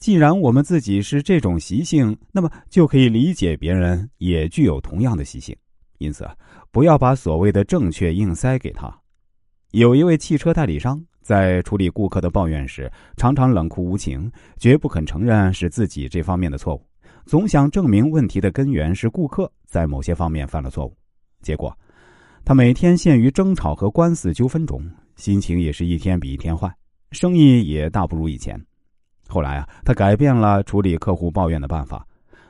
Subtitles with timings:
[0.00, 5.54] 既然我们自己是这种习性，那么就可以理解别人也具有同样的习性。
[5.98, 6.26] 因此，
[6.70, 8.90] 不要把所谓的正确硬塞给他。
[9.72, 16.82] 有一位汽车代理商在处理顾客的抱怨时，常常冷酷无情，绝不肯承认是自己这方面的错误，
[17.26, 20.96] 总想证明问题的根源是顾客在某些方面犯了错误。
[21.42, 21.76] 结果，
[22.42, 24.82] 他每天陷于争吵和官司纠纷中，
[25.16, 26.74] 心情也是一天比一天坏，
[27.12, 28.58] 生意也大不如以前。
[29.30, 32.04] 后来啊，他改变了处理客户抱怨的办法。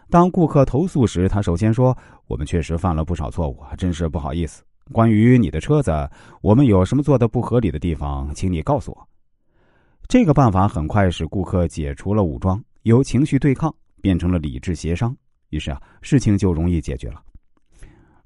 [0.08, 4.64] 当顾客投诉时，他首先说：“我们确实犯了不少错误，真是不好意思。
[4.90, 5.92] 关于你的车子，
[6.40, 9.08] 我们有什么做的不合理的地方，请你告诉我。”
[10.08, 15.14] 这个办法很快使顾客解除了武装，由情绪对抗变成了理智协商，
[15.50, 17.22] 于是啊，事情就容易解决了。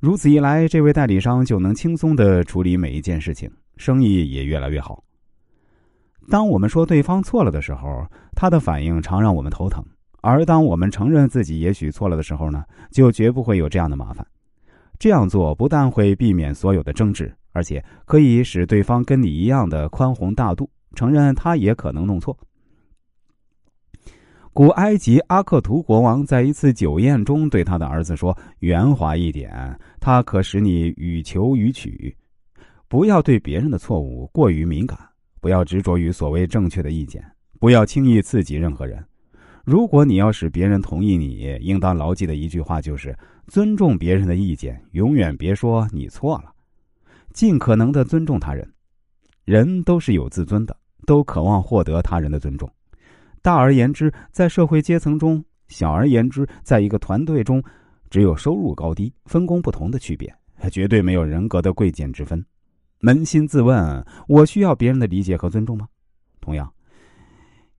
[0.00, 5.04] 如此一来，这位代理商就能轻松的处理每一件事情，生意也越来越好。
[6.28, 9.82] 当我们说对方错了的时候，他的反应常让我们头疼；
[10.22, 14.26] 而当我们承认自己也许错了的时候呢，就绝不会有这样的麻烦。
[14.98, 22.36] 这样做不但会避免所有的争执，而且可以使对方跟你一样的宽宏大度，承认他也可能弄错。
[24.52, 32.16] 古埃及阿克图国王在一次酒宴中对他的儿子说：“圆滑一点，他可使你予求予取。
[32.86, 34.96] 不要对别人的错误过于敏感。”
[35.44, 37.22] 不要执着于所谓正确的意见，
[37.60, 39.04] 不要轻易刺激任何人。
[39.62, 43.14] 如果你要使别人同意你，应当牢记的一句话就是：
[43.46, 46.50] 尊重别人的意见，永远别说你错了。
[47.34, 48.66] 尽可能的尊重他人。
[49.44, 52.66] 人都是有自尊的，都渴望获得他人的尊重。
[53.42, 57.62] 大而言之，在社会阶层中；小而言之，在一个团队中，
[58.08, 60.34] 只有收入高低、分工不同的区别，
[60.72, 62.42] 绝对没有人格的贵贱之分。
[63.00, 65.86] 扪心自问，我需要别人的理解和尊重吗？
[66.40, 66.72] 同样，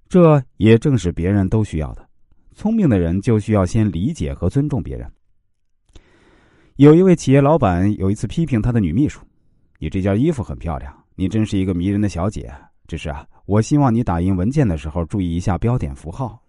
[0.08, 2.08] 这也正是别人都需要的。
[2.54, 5.12] 聪明的人就需要先理解和尊重别人。
[6.78, 9.22] 有一位企业老板有一次批评他的女秘书
[9.80, 12.54] ：“你这件衣服很漂亮，你真是一个迷人的小姐。
[12.88, 16.40] 只是啊，我希望你打印文件的时候注意一下标点符号，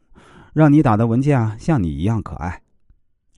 [0.52, 2.60] 让你打的文件啊像你一样可爱。”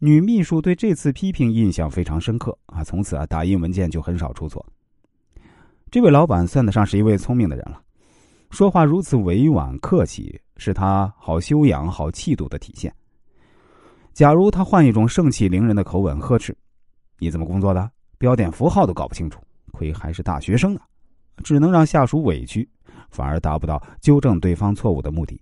[0.01, 4.65] 女秘书对这次批评印象非常深刻啊，从此啊打印文件就很少出错。
[5.91, 7.81] 这位老板算得上是一位聪明的人了，
[8.51, 12.95] 说话如此委婉客气，是他好修养、好气度的体现。
[14.13, 16.55] 假如他换一种盛气凌人的口吻呵斥
[17.19, 17.91] ：“你怎么工作的？
[18.19, 19.41] 标点符号都搞不清楚，
[19.73, 20.81] 亏还是大学生呢！”
[21.43, 22.69] 只能让下属委屈，
[23.11, 25.41] 反而达不到纠正对方错误的目的。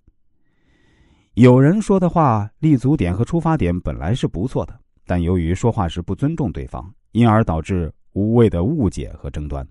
[1.34, 9.66] 有人说的话立足点和出发点本来是不错的，但由于说话时不尊重对方，因而导致无谓的误解和争端。